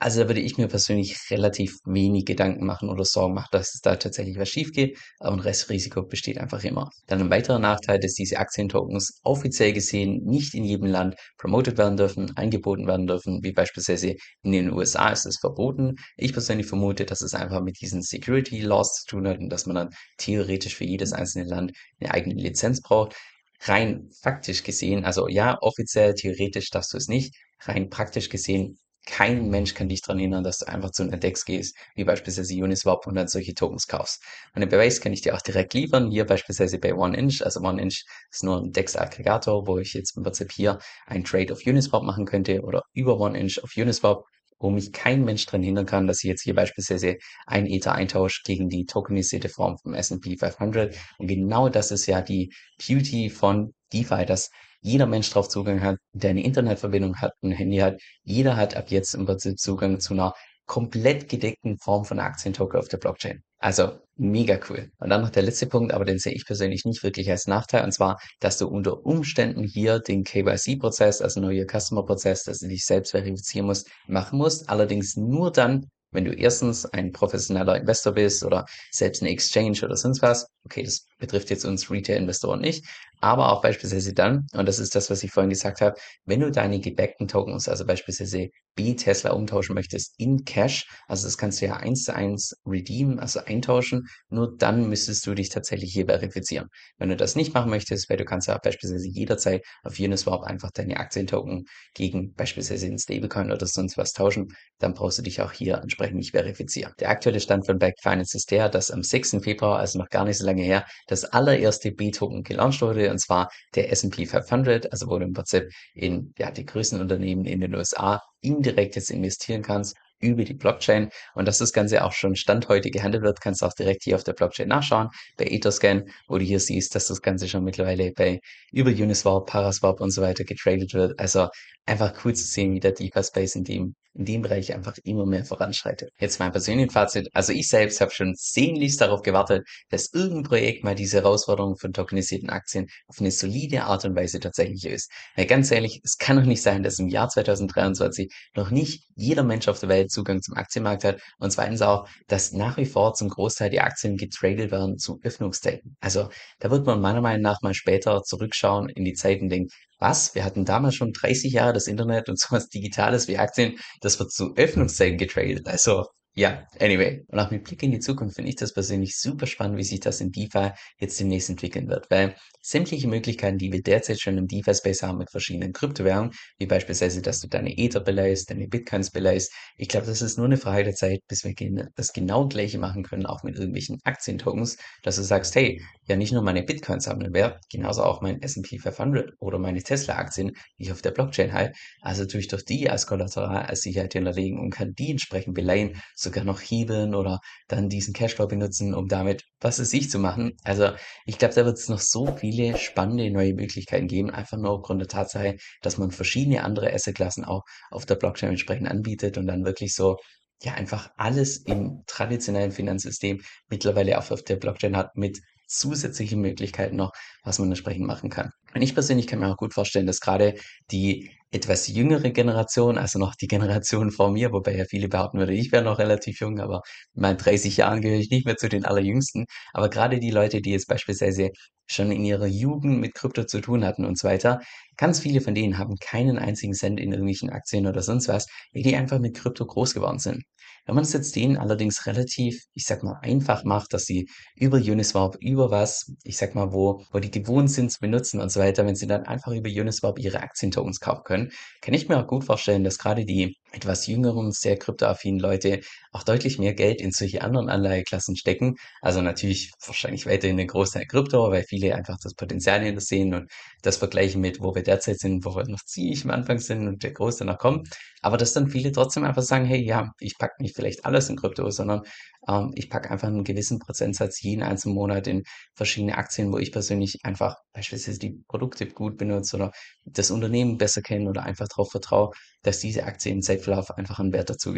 Also 0.00 0.20
da 0.20 0.28
würde 0.28 0.40
ich 0.40 0.58
mir 0.58 0.66
persönlich 0.66 1.16
relativ 1.30 1.78
wenig 1.84 2.26
Gedanken 2.26 2.66
machen 2.66 2.88
oder 2.90 3.04
Sorgen 3.04 3.34
machen, 3.34 3.48
dass 3.52 3.74
es 3.74 3.80
da 3.80 3.96
tatsächlich 3.96 4.36
was 4.38 4.48
schief 4.48 4.72
geht. 4.72 4.98
Aber 5.20 5.36
ein 5.36 5.40
Restrisiko 5.40 6.02
besteht 6.02 6.36
einfach 6.38 6.62
immer. 6.64 6.90
Dann 7.06 7.20
ein 7.20 7.30
weiterer 7.30 7.58
Nachteil, 7.60 8.00
dass 8.00 8.14
diese 8.14 8.38
Aktientokens 8.38 9.20
offiziell 9.22 9.72
gesehen 9.72 10.22
nicht 10.24 10.54
in 10.54 10.64
jedem 10.64 10.86
Land 10.86 11.14
promoted 11.38 11.78
werden 11.78 11.96
dürfen, 11.96 12.36
angeboten 12.36 12.86
werden 12.86 13.06
dürfen, 13.06 13.42
wie 13.42 13.52
beispielsweise 13.52 14.14
in 14.42 14.52
den 14.52 14.72
USA 14.72 15.10
ist 15.10 15.26
es 15.26 15.38
verboten. 15.38 15.94
Ich 16.16 16.32
persönlich 16.32 16.66
vermute, 16.66 17.04
dass 17.06 17.22
es 17.22 17.34
einfach 17.34 17.62
mit 17.62 17.80
diesen 17.80 18.02
Security 18.02 18.60
Laws 18.60 19.02
zu 19.02 19.06
tun 19.06 19.28
hat 19.28 19.38
und 19.38 19.48
dass 19.48 19.66
man 19.66 19.76
dann 19.76 19.90
theoretisch 20.18 20.74
für 20.74 20.84
jedes 20.84 21.12
einzelne 21.12 21.48
Land 21.48 21.72
eine 22.00 22.12
eigene 22.12 22.34
Lizenz 22.34 22.82
braucht. 22.82 23.14
Rein 23.60 24.10
faktisch 24.22 24.64
gesehen, 24.64 25.04
also 25.04 25.28
ja, 25.28 25.56
offiziell, 25.60 26.14
theoretisch 26.14 26.68
darfst 26.70 26.92
du 26.92 26.98
es 26.98 27.08
nicht. 27.08 27.34
Rein 27.60 27.88
praktisch 27.88 28.28
gesehen 28.28 28.76
kein 29.06 29.48
Mensch 29.50 29.74
kann 29.74 29.88
dich 29.88 30.02
daran 30.02 30.18
hindern, 30.18 30.44
dass 30.44 30.58
du 30.58 30.68
einfach 30.68 30.90
zu 30.90 31.02
einer 31.02 31.16
DEX 31.16 31.44
gehst, 31.44 31.76
wie 31.94 32.04
beispielsweise 32.04 32.54
Uniswap 32.54 33.06
und 33.06 33.14
dann 33.14 33.28
solche 33.28 33.54
Tokens 33.54 33.86
kaufst. 33.86 34.22
Den 34.56 34.68
Beweis 34.68 35.00
kann 35.00 35.12
ich 35.12 35.20
dir 35.20 35.34
auch 35.34 35.42
direkt 35.42 35.74
liefern, 35.74 36.10
hier 36.10 36.24
beispielsweise 36.26 36.78
bei 36.78 36.94
OneInch. 36.94 37.44
Also 37.44 37.60
OneInch 37.60 38.04
ist 38.30 38.44
nur 38.44 38.62
ein 38.62 38.72
DEX-Aggregator, 38.72 39.66
wo 39.66 39.78
ich 39.78 39.94
jetzt 39.94 40.16
im 40.16 40.22
Prinzip 40.22 40.52
hier 40.52 40.78
einen 41.06 41.24
Trade 41.24 41.52
auf 41.52 41.66
Uniswap 41.66 42.02
machen 42.02 42.24
könnte 42.24 42.62
oder 42.62 42.82
über 42.92 43.18
OneInch 43.20 43.62
auf 43.62 43.76
Uniswap, 43.76 44.24
wo 44.58 44.70
mich 44.70 44.92
kein 44.92 45.24
Mensch 45.24 45.44
daran 45.46 45.62
hindern 45.62 45.86
kann, 45.86 46.06
dass 46.06 46.24
ich 46.24 46.28
jetzt 46.28 46.42
hier 46.42 46.54
beispielsweise 46.54 47.16
ein 47.46 47.66
Ether 47.66 47.92
eintausche 47.94 48.42
gegen 48.44 48.68
die 48.68 48.86
tokenisierte 48.86 49.48
Form 49.48 49.76
vom 49.78 49.94
S&P 49.94 50.36
500. 50.36 50.96
Und 51.18 51.26
genau 51.26 51.68
das 51.68 51.90
ist 51.90 52.06
ja 52.06 52.22
die 52.22 52.52
Beauty 52.78 53.28
von 53.28 53.74
DeFi, 53.94 54.26
dass 54.26 54.50
jeder 54.80 55.06
Mensch 55.06 55.30
darauf 55.30 55.48
Zugang 55.48 55.80
hat, 55.80 55.96
der 56.12 56.30
eine 56.30 56.44
Internetverbindung 56.44 57.16
hat, 57.16 57.32
ein 57.42 57.52
Handy 57.52 57.78
hat. 57.78 58.00
Jeder 58.22 58.56
hat 58.56 58.76
ab 58.76 58.90
jetzt 58.90 59.14
im 59.14 59.24
Prinzip 59.24 59.58
Zugang 59.58 60.00
zu 60.00 60.12
einer 60.12 60.34
komplett 60.66 61.28
gedeckten 61.28 61.78
Form 61.78 62.04
von 62.04 62.18
Aktientoken 62.18 62.78
auf 62.78 62.88
der 62.88 62.98
Blockchain. 62.98 63.42
Also 63.58 63.98
mega 64.16 64.58
cool. 64.68 64.90
Und 64.98 65.10
dann 65.10 65.22
noch 65.22 65.30
der 65.30 65.42
letzte 65.42 65.66
Punkt, 65.66 65.92
aber 65.92 66.04
den 66.04 66.18
sehe 66.18 66.34
ich 66.34 66.44
persönlich 66.46 66.84
nicht 66.84 67.02
wirklich 67.02 67.30
als 67.30 67.46
Nachteil, 67.46 67.84
und 67.84 67.92
zwar, 67.92 68.18
dass 68.40 68.58
du 68.58 68.68
unter 68.68 69.04
Umständen 69.04 69.64
hier 69.64 70.00
den 70.00 70.24
KYC-Prozess, 70.24 71.22
also 71.22 71.40
Know 71.40 71.50
Customer-Prozess, 71.50 72.44
dass 72.44 72.58
du 72.58 72.68
dich 72.68 72.84
selbst 72.84 73.12
verifizieren 73.12 73.66
musst, 73.66 73.90
machen 74.06 74.38
musst. 74.38 74.68
Allerdings 74.68 75.16
nur 75.16 75.50
dann, 75.50 75.86
wenn 76.12 76.24
du 76.24 76.32
erstens 76.32 76.86
ein 76.86 77.12
professioneller 77.12 77.76
Investor 77.76 78.12
bist 78.12 78.44
oder 78.44 78.66
selbst 78.90 79.22
eine 79.22 79.30
Exchange 79.30 79.80
oder 79.82 79.96
sonst 79.96 80.22
was, 80.22 80.46
okay, 80.64 80.82
das 80.82 81.06
betrifft 81.18 81.50
jetzt 81.50 81.64
uns 81.64 81.90
Retail-Investoren 81.90 82.60
nicht, 82.60 82.84
aber 83.20 83.52
auch 83.52 83.62
beispielsweise 83.62 84.12
dann, 84.12 84.46
und 84.52 84.66
das 84.66 84.78
ist 84.78 84.94
das, 84.94 85.08
was 85.08 85.22
ich 85.22 85.30
vorhin 85.30 85.50
gesagt 85.50 85.80
habe, 85.80 85.96
wenn 86.26 86.40
du 86.40 86.50
deine 86.50 86.80
gebackten 86.80 87.26
Tokens, 87.26 87.68
also 87.68 87.86
beispielsweise 87.86 88.48
B-Tesla 88.74 89.30
umtauschen 89.32 89.74
möchtest 89.74 90.14
in 90.18 90.44
Cash, 90.44 90.86
also 91.08 91.26
das 91.26 91.38
kannst 91.38 91.62
du 91.62 91.66
ja 91.66 91.76
eins 91.76 92.04
zu 92.04 92.14
eins 92.14 92.54
redeemen, 92.66 93.18
also 93.18 93.40
eintauschen, 93.40 94.06
nur 94.28 94.56
dann 94.58 94.88
müsstest 94.88 95.26
du 95.26 95.34
dich 95.34 95.48
tatsächlich 95.48 95.92
hier 95.92 96.06
verifizieren. 96.06 96.68
Wenn 96.98 97.08
du 97.08 97.16
das 97.16 97.36
nicht 97.36 97.54
machen 97.54 97.70
möchtest, 97.70 98.10
weil 98.10 98.16
du 98.16 98.24
kannst 98.24 98.48
ja 98.48 98.58
beispielsweise 98.58 99.08
jederzeit 99.08 99.64
auf 99.84 99.98
Uniswap 99.98 100.42
einfach 100.42 100.70
deine 100.72 100.98
Aktientoken 100.98 101.64
gegen 101.94 102.34
beispielsweise 102.34 102.86
einen 102.86 102.98
Stablecoin 102.98 103.52
oder 103.52 103.66
sonst 103.66 103.96
was 103.96 104.12
tauschen, 104.12 104.48
dann 104.78 104.94
brauchst 104.94 105.18
du 105.18 105.22
dich 105.22 105.40
auch 105.40 105.52
hier 105.52 105.76
entsprechend 105.76 106.16
nicht 106.16 106.32
verifizieren. 106.32 106.92
Der 107.00 107.10
aktuelle 107.10 107.40
Stand 107.40 107.64
von 107.66 107.78
Back 107.78 107.94
Finance 108.02 108.36
ist 108.36 108.50
der, 108.50 108.68
dass 108.68 108.90
am 108.90 109.02
6. 109.02 109.42
Februar, 109.42 109.78
also 109.78 109.98
noch 109.98 110.08
gar 110.08 110.24
nicht 110.24 110.38
so 110.38 110.44
lange 110.44 110.53
her, 110.62 110.86
das 111.06 111.24
allererste 111.24 111.92
B-Token 111.92 112.42
gelauncht 112.42 112.82
wurde, 112.82 113.10
und 113.10 113.18
zwar 113.18 113.50
der 113.74 113.90
S&P 113.92 114.26
500, 114.26 114.92
also 114.92 115.08
wo 115.08 115.18
du 115.18 115.24
im 115.24 115.32
Prinzip 115.32 115.68
in 115.94 116.32
ja, 116.38 116.50
die 116.50 116.64
größten 116.64 117.00
Unternehmen 117.00 117.44
in 117.44 117.60
den 117.60 117.74
USA 117.74 118.20
indirekt 118.40 118.96
jetzt 118.96 119.10
investieren 119.10 119.62
kannst 119.62 119.96
über 120.20 120.44
die 120.44 120.54
Blockchain. 120.54 121.10
Und 121.34 121.46
dass 121.46 121.58
das 121.58 121.72
Ganze 121.72 122.04
auch 122.04 122.12
schon 122.12 122.36
Stand 122.36 122.68
heute 122.68 122.90
gehandelt 122.90 123.22
wird, 123.22 123.40
kannst 123.40 123.62
du 123.62 123.66
auch 123.66 123.74
direkt 123.74 124.04
hier 124.04 124.16
auf 124.16 124.24
der 124.24 124.32
Blockchain 124.32 124.68
nachschauen, 124.68 125.08
bei 125.36 125.46
Etherscan, 125.46 126.04
wo 126.28 126.38
du 126.38 126.44
hier 126.44 126.60
siehst, 126.60 126.94
dass 126.94 127.06
das 127.06 127.20
Ganze 127.22 127.48
schon 127.48 127.64
mittlerweile 127.64 128.12
bei 128.12 128.40
über 128.72 128.90
Uniswap, 128.90 129.46
Paraswap 129.46 130.00
und 130.00 130.10
so 130.10 130.22
weiter 130.22 130.44
getradet 130.44 130.94
wird. 130.94 131.18
Also 131.18 131.48
einfach 131.86 132.24
cool 132.24 132.34
zu 132.34 132.44
sehen, 132.44 132.72
wie 132.72 132.80
der 132.80 132.92
DeFi-Space 132.92 133.56
in 133.56 133.64
dem, 133.64 133.94
in 134.14 134.24
dem 134.24 134.42
Bereich 134.42 134.72
einfach 134.72 134.96
immer 135.04 135.26
mehr 135.26 135.44
voranschreitet. 135.44 136.10
Jetzt 136.18 136.38
mein 136.38 136.52
persönliches 136.52 136.92
Fazit. 136.92 137.28
Also 137.32 137.52
ich 137.52 137.68
selbst 137.68 138.00
habe 138.00 138.12
schon 138.12 138.34
sehnlichst 138.36 139.00
darauf 139.00 139.22
gewartet, 139.22 139.66
dass 139.90 140.12
irgendein 140.12 140.44
Projekt 140.44 140.84
mal 140.84 140.94
diese 140.94 141.18
Herausforderung 141.18 141.76
von 141.76 141.92
tokenisierten 141.92 142.50
Aktien 142.50 142.86
auf 143.08 143.20
eine 143.20 143.30
solide 143.30 143.84
Art 143.84 144.04
und 144.04 144.16
Weise 144.16 144.40
tatsächlich 144.40 144.84
ist. 144.84 145.10
Weil 145.36 145.46
ganz 145.46 145.70
ehrlich, 145.70 146.00
es 146.04 146.16
kann 146.16 146.36
doch 146.36 146.44
nicht 146.44 146.62
sein, 146.62 146.82
dass 146.82 146.98
im 146.98 147.08
Jahr 147.08 147.28
2023 147.28 148.32
noch 148.54 148.70
nicht 148.70 149.04
jeder 149.16 149.42
Mensch 149.42 149.68
auf 149.68 149.80
der 149.80 149.88
Welt 149.88 150.10
Zugang 150.10 150.42
zum 150.42 150.54
Aktienmarkt 150.54 151.04
hat 151.04 151.20
und 151.38 151.50
zweitens 151.50 151.82
auch, 151.82 152.08
dass 152.28 152.52
nach 152.52 152.76
wie 152.76 152.86
vor 152.86 153.14
zum 153.14 153.28
Großteil 153.28 153.70
die 153.70 153.80
Aktien 153.80 154.16
getradet 154.16 154.70
werden 154.70 154.98
zu 154.98 155.18
Öffnungszeiten. 155.22 155.96
Also 156.00 156.28
da 156.60 156.70
wird 156.70 156.86
man 156.86 157.00
meiner 157.00 157.20
Meinung 157.20 157.42
nach 157.42 157.62
mal 157.62 157.74
später 157.74 158.22
zurückschauen 158.22 158.88
in 158.88 159.04
die 159.04 159.14
Zeit 159.14 159.40
und 159.40 159.48
denken, 159.48 159.70
was? 159.98 160.34
Wir 160.34 160.44
hatten 160.44 160.64
damals 160.64 160.94
schon 160.94 161.12
30 161.12 161.52
Jahre 161.52 161.72
das 161.72 161.86
Internet 161.86 162.28
und 162.28 162.38
sowas 162.40 162.68
Digitales 162.68 163.28
wie 163.28 163.38
Aktien, 163.38 163.78
das 164.00 164.18
wird 164.18 164.32
zu 164.32 164.54
Öffnungszeiten 164.56 165.18
getradet. 165.18 165.66
Also 165.68 166.06
ja, 166.36 166.66
anyway. 166.80 167.24
Und 167.28 167.38
auch 167.38 167.52
mit 167.52 167.62
Blick 167.62 167.82
in 167.84 167.92
die 167.92 168.00
Zukunft 168.00 168.34
finde 168.34 168.50
ich 168.50 168.56
das 168.56 168.72
persönlich 168.72 169.16
super 169.16 169.46
spannend, 169.46 169.78
wie 169.78 169.84
sich 169.84 170.00
das 170.00 170.20
in 170.20 170.32
DeFi 170.32 170.70
jetzt 170.98 171.20
demnächst 171.20 171.48
entwickeln 171.48 171.88
wird, 171.88 172.10
weil 172.10 172.34
sämtliche 172.60 173.06
Möglichkeiten, 173.06 173.58
die 173.58 173.70
wir 173.70 173.82
derzeit 173.82 174.20
schon 174.20 174.36
im 174.38 174.48
DeFi-Space 174.48 175.04
haben 175.04 175.18
mit 175.18 175.30
verschiedenen 175.30 175.72
Kryptowährungen, 175.72 176.32
wie 176.58 176.66
beispielsweise, 176.66 177.22
dass 177.22 177.38
du 177.38 177.46
deine 177.46 177.78
Ether 177.78 178.00
beleihst, 178.00 178.50
deine 178.50 178.66
Bitcoins 178.66 179.12
beleihst, 179.12 179.52
ich 179.76 179.88
glaube, 179.88 180.06
das 180.06 180.22
ist 180.22 180.36
nur 180.36 180.46
eine 180.46 180.56
Frage 180.56 180.84
der 180.84 180.94
Zeit, 180.94 181.20
bis 181.28 181.44
wir 181.44 181.54
das 181.94 182.12
genau 182.12 182.48
gleiche 182.48 182.78
machen 182.78 183.04
können, 183.04 183.26
auch 183.26 183.44
mit 183.44 183.54
irgendwelchen 183.54 184.00
Aktientokens, 184.02 184.76
dass 185.02 185.16
du 185.16 185.22
sagst, 185.22 185.54
hey, 185.54 185.80
ja, 186.08 186.16
nicht 186.16 186.32
nur 186.32 186.42
meine 186.42 186.64
Bitcoins 186.64 187.06
haben 187.06 187.22
einen 187.22 187.34
Wert, 187.34 187.62
genauso 187.70 188.02
auch 188.02 188.22
mein 188.22 188.42
S&P 188.42 188.78
500 188.78 189.34
oder 189.38 189.58
meine 189.60 189.82
Tesla-Aktien, 189.82 190.52
die 190.78 190.84
ich 190.84 190.92
auf 190.92 191.00
der 191.00 191.12
Blockchain 191.12 191.52
halte, 191.52 191.78
also 192.00 192.26
tue 192.26 192.40
ich 192.40 192.48
doch 192.48 192.62
die 192.62 192.90
als 192.90 193.06
Kollateral, 193.06 193.66
als 193.66 193.82
Sicherheit 193.82 194.14
hinterlegen 194.14 194.58
und 194.58 194.70
kann 194.70 194.94
die 194.94 195.12
entsprechend 195.12 195.54
beleihen, 195.54 196.00
sogar 196.24 196.44
noch 196.44 196.60
hebeln 196.60 197.14
oder 197.14 197.40
dann 197.68 197.88
diesen 197.88 198.14
Cashflow 198.14 198.46
benutzen, 198.46 198.94
um 198.94 199.08
damit 199.08 199.44
was 199.60 199.78
es 199.78 199.90
sich 199.90 200.10
zu 200.10 200.18
machen. 200.18 200.56
Also 200.64 200.90
ich 201.26 201.38
glaube, 201.38 201.54
da 201.54 201.64
wird 201.64 201.78
es 201.78 201.88
noch 201.88 202.00
so 202.00 202.34
viele 202.36 202.76
spannende 202.76 203.30
neue 203.30 203.54
Möglichkeiten 203.54 204.08
geben, 204.08 204.30
einfach 204.30 204.58
nur 204.58 204.70
aufgrund 204.70 205.00
der 205.00 205.08
Tatsache, 205.08 205.56
dass 205.82 205.98
man 205.98 206.10
verschiedene 206.10 206.64
andere 206.64 206.92
Assetklassen 206.92 207.44
auch 207.44 207.62
auf 207.90 208.06
der 208.06 208.16
Blockchain 208.16 208.50
entsprechend 208.50 208.88
anbietet 208.88 209.38
und 209.38 209.46
dann 209.46 209.64
wirklich 209.64 209.94
so 209.94 210.16
ja 210.62 210.74
einfach 210.74 211.10
alles 211.16 211.58
im 211.58 212.02
traditionellen 212.06 212.72
Finanzsystem 212.72 213.40
mittlerweile 213.68 214.18
auch 214.18 214.30
auf 214.30 214.42
der 214.42 214.56
Blockchain 214.56 214.96
hat 214.96 215.16
mit 215.16 215.40
zusätzlichen 215.66 216.40
Möglichkeiten 216.40 216.96
noch, 216.96 217.12
was 217.42 217.58
man 217.58 217.68
entsprechend 217.68 218.06
machen 218.06 218.30
kann. 218.30 218.50
Und 218.74 218.82
ich 218.82 218.94
persönlich 218.94 219.26
kann 219.26 219.40
mir 219.40 219.48
auch 219.48 219.56
gut 219.56 219.74
vorstellen, 219.74 220.06
dass 220.06 220.20
gerade 220.20 220.54
die 220.90 221.30
etwas 221.54 221.88
jüngere 221.88 222.30
Generation, 222.30 222.98
also 222.98 223.18
noch 223.18 223.34
die 223.36 223.46
Generation 223.46 224.10
vor 224.10 224.30
mir, 224.30 224.52
wobei 224.52 224.76
ja 224.76 224.84
viele 224.84 225.08
behaupten 225.08 225.38
würden, 225.38 225.54
ich 225.54 225.72
wäre 225.72 225.84
noch 225.84 225.98
relativ 225.98 226.40
jung, 226.40 226.58
aber 226.60 226.82
in 227.14 227.22
meinen 227.22 227.38
30 227.38 227.76
Jahren 227.76 228.00
gehöre 228.00 228.18
ich 228.18 228.30
nicht 228.30 228.46
mehr 228.46 228.56
zu 228.56 228.68
den 228.68 228.84
allerjüngsten. 228.84 229.46
Aber 229.72 229.88
gerade 229.88 230.18
die 230.18 230.30
Leute, 230.30 230.60
die 230.60 230.72
jetzt 230.72 230.88
beispielsweise 230.88 231.50
schon 231.86 232.10
in 232.10 232.24
ihrer 232.24 232.46
Jugend 232.46 233.00
mit 233.00 233.14
Krypto 233.14 233.44
zu 233.44 233.60
tun 233.60 233.84
hatten 233.84 234.04
und 234.04 234.18
so 234.18 234.26
weiter, 234.26 234.60
ganz 234.96 235.20
viele 235.20 235.40
von 235.40 235.54
denen 235.54 235.78
haben 235.78 235.96
keinen 235.96 236.38
einzigen 236.38 236.74
Cent 236.74 236.98
in 236.98 237.12
irgendwelchen 237.12 237.50
Aktien 237.50 237.86
oder 237.86 238.02
sonst 238.02 238.28
was, 238.28 238.46
weil 238.72 238.82
die 238.82 238.96
einfach 238.96 239.18
mit 239.18 239.36
Krypto 239.36 239.66
groß 239.66 239.94
geworden 239.94 240.18
sind. 240.18 240.42
Wenn 240.86 240.96
man 240.96 241.04
es 241.04 241.14
jetzt 241.14 241.34
denen 241.34 241.56
allerdings 241.56 242.06
relativ, 242.06 242.62
ich 242.74 242.84
sag 242.84 243.02
mal, 243.02 243.18
einfach 243.22 243.64
macht, 243.64 243.94
dass 243.94 244.04
sie 244.04 244.28
über 244.54 244.76
Uniswap, 244.76 245.36
über 245.40 245.70
was, 245.70 246.12
ich 246.24 246.36
sag 246.36 246.54
mal, 246.54 246.72
wo, 246.72 247.02
wo 247.10 247.20
die 247.20 247.30
gewohnt 247.30 247.70
sind 247.70 247.90
zu 247.90 248.00
benutzen 248.00 248.40
und 248.40 248.50
so 248.50 248.60
weiter, 248.60 248.84
wenn 248.84 248.94
sie 248.94 249.06
dann 249.06 249.24
einfach 249.24 249.52
über 249.52 249.70
Uniswap 249.70 250.18
ihre 250.18 250.40
Aktientokens 250.40 251.00
kaufen 251.00 251.22
können, 251.24 251.43
kann 251.80 251.94
ich 251.94 252.08
mir 252.08 252.18
auch 252.18 252.26
gut 252.26 252.44
vorstellen, 252.44 252.84
dass 252.84 252.98
gerade 252.98 253.24
die 253.24 253.56
etwas 253.74 254.06
jüngeren, 254.06 254.52
sehr 254.52 254.78
kryptoaffinen 254.78 255.40
Leute 255.40 255.80
auch 256.12 256.22
deutlich 256.22 256.58
mehr 256.58 256.74
Geld 256.74 257.00
in 257.00 257.10
solche 257.10 257.42
anderen 257.42 257.68
Anleiheklassen 257.68 258.36
stecken. 258.36 258.76
Also 259.00 259.20
natürlich 259.20 259.72
wahrscheinlich 259.84 260.26
weiterhin 260.26 260.56
den 260.56 260.68
Großteil 260.68 261.06
Krypto, 261.06 261.50
weil 261.50 261.64
viele 261.64 261.94
einfach 261.94 262.16
das 262.22 262.34
Potenzial 262.34 262.82
hinter 262.82 263.00
sehen 263.00 263.34
und 263.34 263.50
das 263.82 263.96
vergleichen 263.96 264.40
mit, 264.40 264.60
wo 264.60 264.74
wir 264.74 264.82
derzeit 264.82 265.18
sind, 265.18 265.44
wo 265.44 265.56
wir 265.56 265.64
noch 265.68 265.82
ziemlich 265.84 266.24
am 266.24 266.30
Anfang 266.30 266.58
sind 266.58 266.86
und 266.86 267.02
der 267.02 267.12
Großteil 267.12 267.46
noch 267.46 267.58
kommt. 267.58 267.88
Aber 268.22 268.36
dass 268.36 268.52
dann 268.52 268.68
viele 268.68 268.92
trotzdem 268.92 269.24
einfach 269.24 269.42
sagen, 269.42 269.66
hey, 269.66 269.84
ja, 269.84 270.12
ich 270.18 270.38
packe 270.38 270.62
nicht 270.62 270.76
vielleicht 270.76 271.04
alles 271.04 271.28
in 271.28 271.36
Krypto, 271.36 271.68
sondern 271.70 272.02
ähm, 272.48 272.72
ich 272.74 272.90
packe 272.90 273.10
einfach 273.10 273.28
einen 273.28 273.44
gewissen 273.44 273.78
Prozentsatz 273.78 274.42
jeden 274.42 274.62
einzelnen 274.62 274.94
Monat 274.94 275.26
in 275.26 275.42
verschiedene 275.74 276.16
Aktien, 276.16 276.52
wo 276.52 276.58
ich 276.58 276.72
persönlich 276.72 277.18
einfach 277.24 277.56
beispielsweise 277.72 278.18
die 278.18 278.42
Produkte 278.48 278.86
gut 278.86 279.16
benutze 279.18 279.56
oder 279.56 279.72
das 280.04 280.30
Unternehmen 280.30 280.78
besser 280.78 281.02
kenne 281.02 281.28
oder 281.28 281.42
einfach 281.42 281.68
darauf 281.68 281.90
vertraue, 281.90 282.30
dass 282.62 282.80
diese 282.80 283.04
Aktie 283.04 283.32
im 283.32 283.42
Zeitverlauf 283.64 283.96
einfach 283.96 284.20
einen 284.20 284.32
Wert 284.32 284.50
dazu 284.50 284.74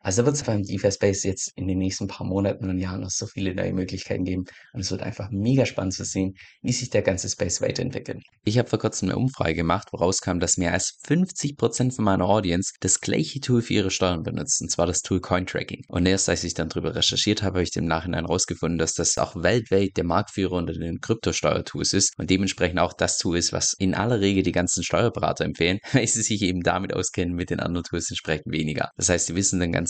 Also 0.00 0.24
wird 0.24 0.34
es 0.34 0.42
beim 0.42 0.62
DeFi-Space 0.62 1.24
jetzt 1.24 1.52
in 1.56 1.68
den 1.68 1.78
nächsten 1.78 2.08
paar 2.08 2.26
Monaten 2.26 2.68
und 2.68 2.78
Jahren 2.78 3.02
noch 3.02 3.10
so 3.10 3.26
viele 3.26 3.54
neue 3.54 3.72
Möglichkeiten 3.72 4.24
geben 4.24 4.44
und 4.72 4.80
es 4.80 4.90
wird 4.90 5.02
einfach 5.02 5.30
mega 5.30 5.66
spannend 5.66 5.94
zu 5.94 6.04
sehen, 6.04 6.34
wie 6.62 6.72
sich 6.72 6.90
der 6.90 7.02
ganze 7.02 7.28
Space 7.28 7.60
weiterentwickelt. 7.60 8.22
Ich 8.44 8.58
habe 8.58 8.68
vor 8.68 8.78
kurzem 8.78 9.10
eine 9.10 9.18
Umfrage 9.18 9.54
gemacht, 9.54 9.88
woraus 9.92 10.20
kam, 10.20 10.40
dass 10.40 10.56
mehr 10.56 10.72
als 10.72 10.98
50% 11.06 11.94
von 11.94 12.04
meiner 12.04 12.24
Audience 12.24 12.72
das 12.80 13.00
gleiche 13.00 13.40
Tool 13.40 13.62
für 13.62 13.74
ihre 13.74 13.90
Steuern 13.90 14.22
benutzt, 14.22 14.60
und 14.62 14.70
zwar 14.70 14.86
das 14.86 15.02
Tool 15.02 15.20
Cointracking. 15.20 15.84
Und 15.88 16.06
erst 16.06 16.28
als 16.28 16.44
ich 16.44 16.54
dann 16.54 16.68
darüber 16.68 16.94
recherchiert 16.94 17.42
habe, 17.42 17.60
habe 17.60 17.62
ich 17.64 17.76
im 17.76 17.84
Nachhinein 17.84 18.24
herausgefunden, 18.24 18.78
dass 18.78 18.94
das 18.94 19.18
auch 19.18 19.36
weltweit 19.36 19.90
der 19.96 20.04
Marktführer 20.04 20.52
unter 20.52 20.72
den 20.72 21.00
Kryptosteuertools 21.00 21.92
ist 21.92 22.18
und 22.18 22.30
dementsprechend 22.30 22.78
auch 22.78 22.94
das 22.94 23.18
Tool 23.18 23.36
ist, 23.36 23.52
was 23.52 23.74
in 23.78 23.94
aller 23.94 24.20
Regel 24.20 24.42
die 24.42 24.52
ganzen 24.52 24.82
Steuerberater 24.82 25.44
empfehlen, 25.44 25.78
weil 25.92 26.06
sie 26.06 26.22
sich 26.22 26.40
eben 26.42 26.62
damit 26.62 26.94
auskennen, 26.94 27.34
mit 27.34 27.50
den 27.50 27.60
anderen 27.60 27.84
Tools 27.84 28.08
entsprechend 28.10 28.52
weniger. 28.52 28.90
Das 28.96 29.08
heißt, 29.08 29.26
sie 29.26 29.34
wissen 29.34 29.60
dann 29.60 29.72
ganz 29.72 29.89